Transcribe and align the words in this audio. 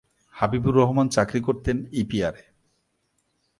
হাবিবুর 0.35 0.75
রহমান 0.75 1.07
চাকরি 1.07 1.41
করতেন 1.41 1.77
ইপিআরে। 1.91 2.43